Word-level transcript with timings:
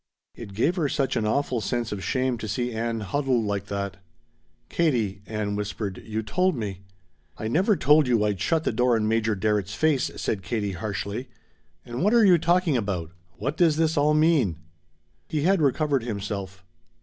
It 0.33 0.55
gave 0.55 0.77
her 0.77 0.89
such 0.89 1.15
an 1.15 1.27
awful 1.27 1.61
sense 1.61 1.91
of 1.91 2.03
shame 2.03 2.39
to 2.39 2.47
see 2.47 2.71
Ann 2.73 3.01
huddled 3.01 3.45
like 3.45 3.67
that. 3.67 3.97
"Katie," 4.67 5.21
Ann 5.27 5.55
whispered, 5.55 5.99
"you 6.03 6.23
told 6.23 6.55
me" 6.55 6.81
"I 7.37 7.47
never 7.47 7.75
told 7.75 8.07
you 8.07 8.23
I'd 8.23 8.41
shut 8.41 8.63
the 8.63 8.71
door 8.71 8.97
in 8.97 9.07
Major 9.07 9.35
Darrett's 9.35 9.75
face!" 9.75 10.09
said 10.15 10.41
Katie 10.41 10.71
harshly. 10.71 11.29
"And 11.85 12.03
what 12.03 12.15
are 12.15 12.25
you 12.25 12.39
talking 12.39 12.75
about? 12.75 13.11
What 13.33 13.57
does 13.57 13.75
this 13.77 13.95
all 13.95 14.15
mean?" 14.15 14.57
He 15.29 15.43
had 15.43 15.61
recovered 15.61 16.01
himself. 16.01 16.65